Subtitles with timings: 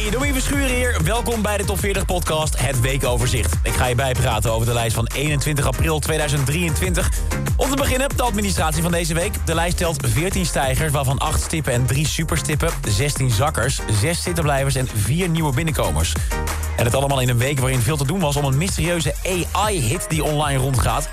[0.00, 1.00] Hey, Louis Verschuren hier.
[1.04, 3.54] Welkom bij de Top 40 podcast, het weekoverzicht.
[3.62, 7.10] Ik ga je bijpraten over de lijst van 21 april 2023.
[7.56, 9.32] Om te beginnen, de administratie van deze week.
[9.46, 12.70] De lijst telt 14 stijgers, waarvan 8 stippen en 3 superstippen...
[12.88, 16.12] 16 zakkers, 6 zittenblijvers en 4 nieuwe binnenkomers.
[16.76, 18.36] En het allemaal in een week waarin veel te doen was...
[18.36, 19.14] om een mysterieuze
[19.52, 21.08] AI-hit die online rondgaat.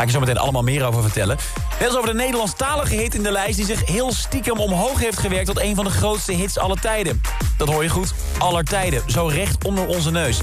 [0.00, 1.36] Ga ik je zo meteen allemaal meer over vertellen.
[1.78, 3.56] Net als over de Nederlandstalige hit in de lijst...
[3.56, 7.20] die zich heel stiekem omhoog heeft gewerkt tot een van de grootste hits aller tijden.
[7.56, 9.02] Dat hoor je goed, aller tijden.
[9.06, 10.40] Zo recht onder onze neus.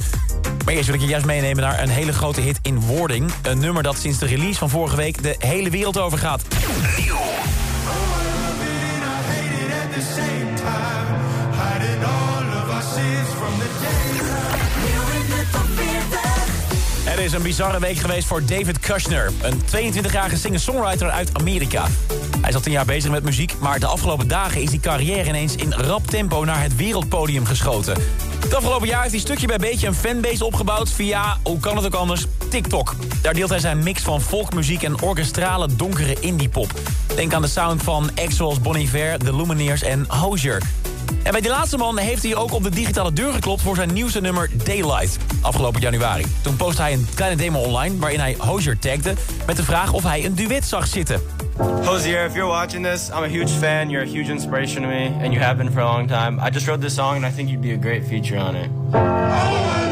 [0.66, 3.32] Maar eerst wil ik je juist meenemen naar een hele grote hit in Wording.
[3.42, 6.20] Een nummer dat sinds de release van vorige week de hele wereld over
[17.18, 19.32] Het is een bizarre week geweest voor David Kushner.
[19.42, 21.88] Een 22-jarige singer-songwriter uit Amerika.
[22.42, 25.28] Hij is al tien jaar bezig met muziek, maar de afgelopen dagen is die carrière
[25.28, 27.98] ineens in rap tempo naar het wereldpodium geschoten.
[28.40, 31.86] Het afgelopen jaar heeft hij stukje bij beetje een fanbase opgebouwd via, hoe kan het
[31.86, 32.96] ook anders, TikTok.
[33.22, 36.72] Daar deelt hij zijn mix van folkmuziek en orkestrale donkere indiepop.
[37.16, 40.62] Denk aan de sound van acts zoals Bon Iver, The Lumineers en Hozier.
[41.24, 43.62] En bij die laatste man heeft hij ook op de digitale deur geklopt...
[43.62, 46.26] voor zijn nieuwste nummer Daylight, afgelopen januari.
[46.44, 49.14] Toen postte hij een kleine demo online waarin hij Hozier tagde...
[49.46, 51.22] met de vraag of hij een duet zag zitten.
[51.58, 53.90] Hosier, if you're watching this, I'm a huge fan.
[53.90, 56.40] You're a huge inspiration to me, and you have been for a long time.
[56.48, 59.87] I just wrote this song, and I think you'd be a great feature on it.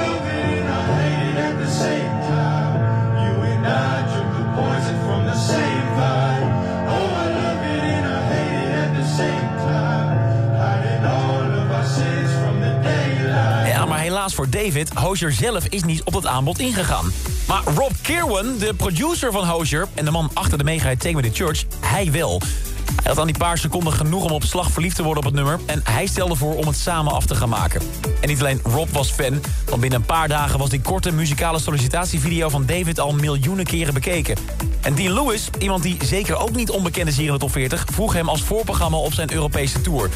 [14.33, 17.11] Voor David, Hozier zelf is niet op het aanbod ingegaan.
[17.47, 19.87] Maar Rob Kirwan, de producer van Hozier...
[19.93, 22.41] en de man achter de mega Take Me to Church, hij wel.
[22.85, 25.37] Hij had aan die paar seconden genoeg om op slag verliefd te worden op het
[25.39, 25.59] nummer...
[25.65, 27.81] en hij stelde voor om het samen af te gaan maken.
[28.21, 30.59] En niet alleen Rob was fan, want binnen een paar dagen...
[30.59, 34.37] was die korte muzikale sollicitatievideo van David al miljoenen keren bekeken.
[34.81, 37.85] En Dean Lewis, iemand die zeker ook niet onbekend is hier in de top 40...
[37.91, 40.09] vroeg hem als voorprogramma op zijn Europese tour.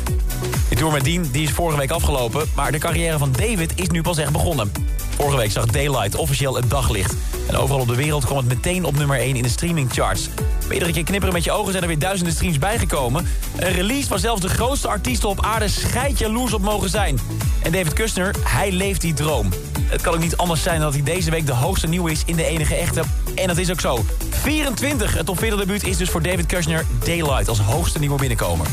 [0.67, 2.49] Die tour met Dean die is vorige week afgelopen...
[2.55, 4.71] maar de carrière van David is nu pas echt begonnen.
[5.19, 7.15] Vorige week zag Daylight officieel het daglicht.
[7.47, 10.29] En overal op de wereld kwam het meteen op nummer 1 in de streamingcharts.
[10.71, 13.27] Iedere keer knipperen met je ogen zijn er weer duizenden streams bijgekomen.
[13.55, 17.19] Een release waar zelfs de grootste artiesten op aarde scheidjaloers op mogen zijn.
[17.63, 19.49] En David Kushner, hij leeft die droom.
[19.83, 22.35] Het kan ook niet anders zijn dat hij deze week de hoogste nieuwe is in
[22.35, 23.01] de enige echte.
[23.35, 24.05] En dat is ook zo.
[24.29, 28.67] 24, het top 40 debuut is dus voor David Kushner Daylight als hoogste nieuwe binnenkomer.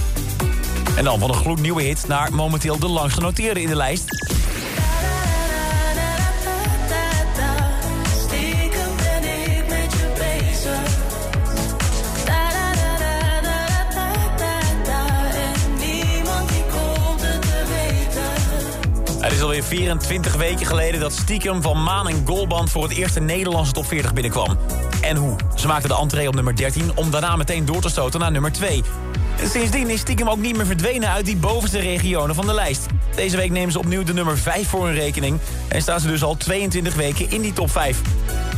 [0.97, 4.36] En dan van een gloednieuwe hit naar momenteel de langst genoteerde in de lijst.
[19.56, 23.72] Alweer 24 weken geleden dat stiekem van Maan en Golband voor het eerst de Nederlandse
[23.72, 24.59] top 40 binnenkwam.
[25.00, 25.37] En hoe?
[25.55, 28.53] Ze maakten de entree op nummer 13 om daarna meteen door te stoten naar nummer
[28.53, 28.83] 2.
[29.41, 32.87] En sindsdien is stiekem ook niet meer verdwenen uit die bovenste regionen van de lijst.
[33.15, 36.23] Deze week nemen ze opnieuw de nummer 5 voor hun rekening en staan ze dus
[36.23, 38.00] al 22 weken in die top 5.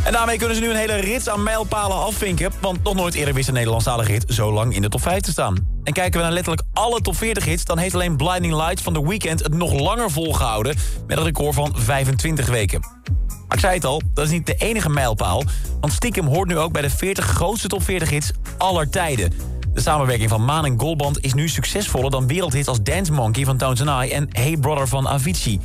[0.05, 2.53] En daarmee kunnen ze nu een hele rits aan mijlpalen afvinken...
[2.61, 5.31] want nog nooit eerder wist een Nederlandstalige hit zo lang in de top 5 te
[5.31, 5.78] staan.
[5.89, 7.65] En kijken we naar letterlijk alle top 40 hits...
[7.65, 10.77] dan heeft alleen Blinding Lights van The Weeknd het nog langer volgehouden...
[11.07, 12.81] met een record van 25 weken.
[13.47, 15.45] Maar ik zei het al, dat is niet de enige mijlpaal...
[15.81, 19.33] want stiekem hoort nu ook bij de 40 grootste top 40 hits aller tijden...
[19.73, 23.57] De samenwerking van Maan en Goldband is nu succesvoller dan wereldhits als Dance Monkey van
[23.57, 25.61] Tones I en Hey Brother van Avicii.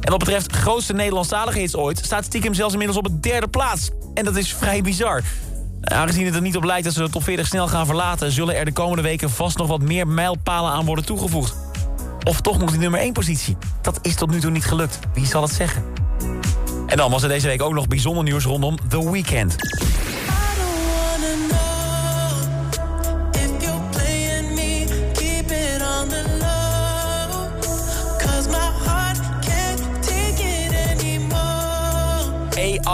[0.00, 1.98] En wat betreft grootste Nederlandstalige hits ooit...
[2.04, 3.90] staat stiekem zelfs inmiddels op het derde plaats.
[4.14, 5.22] En dat is vrij bizar.
[5.82, 8.32] Aangezien het er niet op lijkt dat ze de top 40 snel gaan verlaten...
[8.32, 11.54] zullen er de komende weken vast nog wat meer mijlpalen aan worden toegevoegd.
[12.24, 13.56] Of toch nog die nummer 1 positie.
[13.80, 14.98] Dat is tot nu toe niet gelukt.
[15.14, 15.84] Wie zal het zeggen?
[16.86, 19.56] En dan was er deze week ook nog bijzonder nieuws rondom The Weeknd.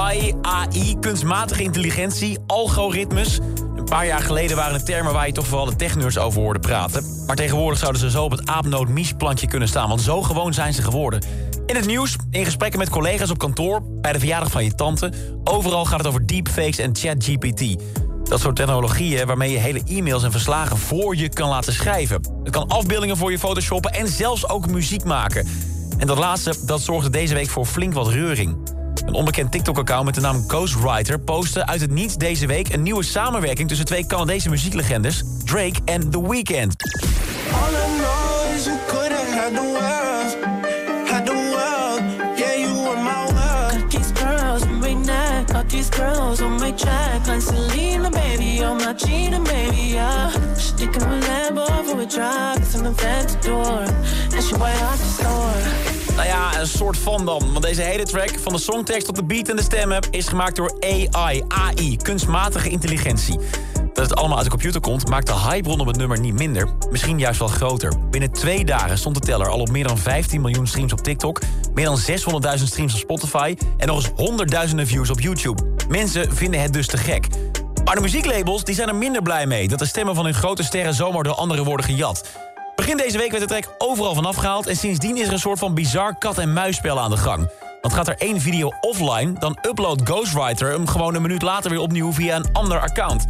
[0.08, 3.38] AI, kunstmatige intelligentie, algoritmes.
[3.76, 6.60] Een paar jaar geleden waren het termen waar je toch vooral de techneurs over hoorde
[6.60, 7.04] praten.
[7.26, 9.88] Maar tegenwoordig zouden ze zo op het aapnoot-miesplantje kunnen staan...
[9.88, 11.22] want zo gewoon zijn ze geworden.
[11.66, 13.82] In het nieuws, in gesprekken met collega's op kantoor...
[14.00, 15.12] bij de verjaardag van je tante...
[15.44, 17.82] overal gaat het over deepfakes en ChatGPT.
[18.24, 22.20] Dat soort technologieën waarmee je hele e-mails en verslagen voor je kan laten schrijven.
[22.42, 25.46] Het kan afbeeldingen voor je photoshoppen en zelfs ook muziek maken.
[25.98, 28.76] En dat laatste, dat zorgde deze week voor flink wat reuring.
[29.08, 31.20] Een onbekend TikTok-account met de naam Ghostwriter...
[31.20, 33.68] postte uit het niets deze week een nieuwe samenwerking...
[33.68, 36.74] tussen twee Canadese muzieklegendes, Drake en The Weeknd.
[37.52, 40.36] All I know is you couldn't have the world,
[41.10, 42.02] had the world.
[42.38, 43.72] Yeah, you were my world.
[43.80, 47.26] Got these girls on my neck, got these girls on my track.
[47.26, 50.30] Like Selena, baby, I'm not cheating, baby, yeah.
[50.54, 53.84] Sticking my Lambo for a drive, it's an event door.
[54.34, 55.87] And she white out the store.
[56.18, 57.52] Nou ja, een soort van dan.
[57.52, 60.00] Want deze hele track, van de songtekst tot de beat en de stemmen...
[60.10, 63.38] is gemaakt door AI, AI, kunstmatige intelligentie.
[63.92, 66.68] Dat het allemaal uit de computer komt, maakt de hype rondom het nummer niet minder.
[66.90, 67.92] Misschien juist wel groter.
[68.10, 71.40] Binnen twee dagen stond de teller al op meer dan 15 miljoen streams op TikTok...
[71.74, 71.98] meer dan
[72.58, 73.56] 600.000 streams op Spotify...
[73.76, 75.62] en nog eens honderdduizenden views op YouTube.
[75.88, 77.26] Mensen vinden het dus te gek.
[77.84, 79.68] Maar de muzieklabels die zijn er minder blij mee...
[79.68, 82.47] dat de stemmen van hun grote sterren zomaar door anderen worden gejat.
[82.78, 84.66] Begin deze week werd de track overal vanaf gehaald...
[84.66, 87.50] en sindsdien is er een soort van bizar kat-en-muisspel aan de gang.
[87.80, 90.70] Want gaat er één video offline, dan uploadt Ghostwriter...
[90.70, 93.26] hem gewoon een minuut later weer opnieuw via een ander account.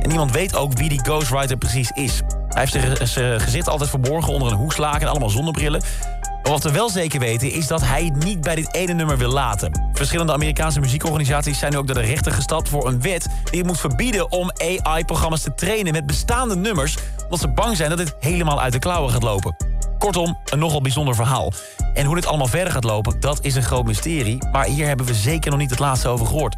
[0.00, 2.20] En niemand weet ook wie die Ghostwriter precies is.
[2.48, 5.82] Hij heeft zijn- zijn gezicht altijd verborgen onder een hoeslaken en allemaal zonnebrillen.
[6.42, 9.18] Maar wat we wel zeker weten is dat hij het niet bij dit ene nummer
[9.18, 9.90] wil laten.
[9.92, 13.66] Verschillende Amerikaanse muziekorganisaties zijn nu ook naar de rechter gestapt voor een wet die het
[13.66, 14.50] moet verbieden om
[14.82, 16.96] AI-programma's te trainen met bestaande nummers,
[17.32, 19.56] omdat ze bang zijn dat dit helemaal uit de klauwen gaat lopen.
[19.98, 21.52] Kortom, een nogal bijzonder verhaal.
[21.94, 24.38] En hoe dit allemaal verder gaat lopen, dat is een groot mysterie.
[24.52, 26.56] Maar hier hebben we zeker nog niet het laatste over gehoord.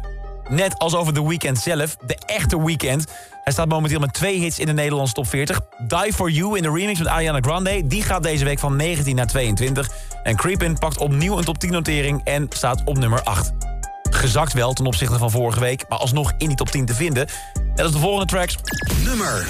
[0.49, 3.05] Net als over The Weeknd zelf, de echte Weeknd.
[3.43, 5.59] Hij staat momenteel met twee hits in de Nederlandse top 40.
[5.87, 7.87] Die For You in de remix met Ariana Grande.
[7.87, 9.89] Die gaat deze week van 19 naar 22.
[10.23, 13.51] En Creepin pakt opnieuw een top 10 notering en staat op nummer 8.
[14.09, 17.27] Gezakt wel ten opzichte van vorige week, maar alsnog in die top 10 te vinden.
[17.75, 18.57] Net als de volgende tracks.
[19.03, 19.47] Nummer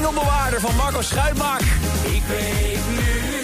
[0.00, 1.60] Engelbewaarder van Marco Schuitmaak.
[2.02, 3.42] Ik weet nu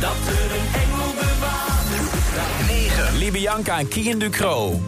[0.00, 2.66] dat er een engel bewaart.
[2.66, 3.16] 9.
[3.18, 4.80] Libianca en Kian Ducro.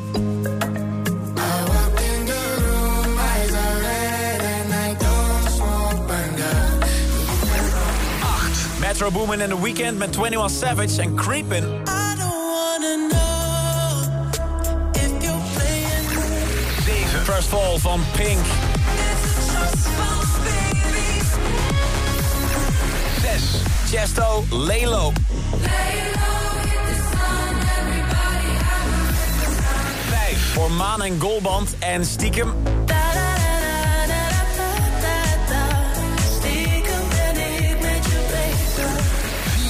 [8.80, 11.64] Metro Boomin en The Weeknd met 21 Savage en Creepin'.
[11.64, 14.02] I don't wanna know
[14.92, 17.24] if you're playing.
[17.24, 18.46] First Fall van Pink.
[23.38, 23.62] 6.
[23.90, 25.12] Chesto, Lelo.
[30.08, 30.52] 5.
[30.52, 32.54] Voor Maan en Golband en Stiekem.
[32.64, 35.66] Da, da, da, da, da, da, da.
[36.38, 38.90] Stiekem ben ik met je bezig.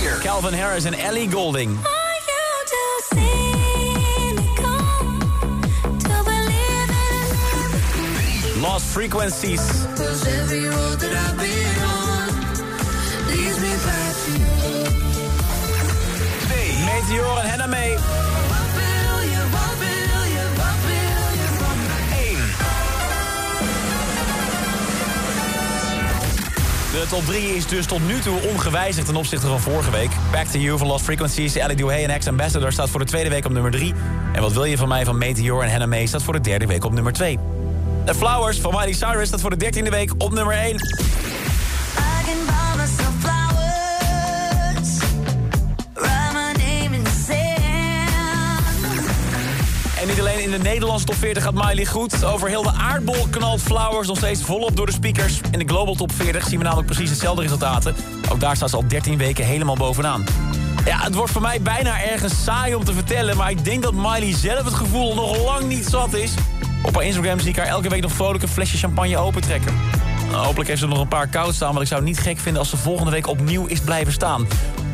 [0.01, 0.19] 4.
[0.19, 1.79] Calvin Harris en Ellie Golding.
[8.95, 9.09] For you
[17.15, 17.25] you
[17.59, 17.77] from me?
[17.77, 17.97] 1.
[26.93, 30.11] De top 3 is dus tot nu toe ongewijzigd ten opzichte van vorige week.
[30.33, 33.31] Back to You van Lost Frequencies, Ellie Duhay en Ex Ambassador staat voor de tweede
[33.31, 33.95] week op nummer 3.
[34.33, 36.67] En Wat wil je van mij van Meteor en Hannah May staat voor de derde
[36.67, 37.39] week op nummer 2.
[38.05, 40.77] The Flowers van Miley Cyrus staat voor de dertiende week op nummer 1.
[50.05, 52.25] En niet alleen in de Nederlandse top 40 gaat Miley goed.
[52.25, 55.41] Over heel de aardbol knalt Flowers nog steeds volop door de speakers.
[55.51, 57.95] In de Global Top 40 zien we namelijk precies hetzelfde resultaten.
[58.33, 60.25] Ook daar staat ze al 13 weken helemaal bovenaan.
[60.85, 63.37] Ja, het wordt voor mij bijna ergens saai om te vertellen...
[63.37, 66.35] maar ik denk dat Miley zelf het gevoel nog lang niet zat is.
[66.83, 69.75] Op haar Instagram zie ik haar elke week nog vrolijk een flesje champagne opentrekken.
[70.31, 71.69] Nou, hopelijk heeft ze nog een paar koud staan...
[71.69, 74.47] want ik zou het niet gek vinden als ze volgende week opnieuw is blijven staan.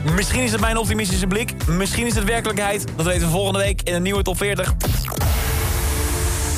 [0.04, 2.84] Misschien is het mijn optimistische blik, misschien is het werkelijkheid.
[2.96, 4.74] Dat weten we volgende week in een nieuwe top 40.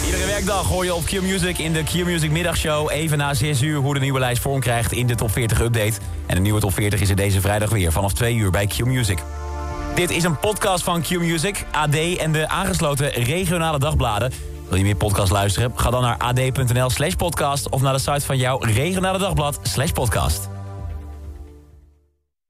[0.04, 2.90] Iedere werkdag hoor je op Q-Music in de Q-Music middagshow...
[2.90, 5.92] even na 6 uur hoe de nieuwe lijst vorm krijgt in de top 40 update.
[6.26, 9.18] En de nieuwe top 40 is er deze vrijdag weer vanaf 2 uur bij Q-Music.
[9.94, 14.32] Dit is een podcast van Q-Music, AD en de aangesloten regionale dagbladen.
[14.68, 15.72] Wil je meer podcast luisteren?
[15.74, 17.68] Ga dan naar ad.nl slash podcast...
[17.68, 20.51] of naar de site van jouw regionale dagblad slash podcast.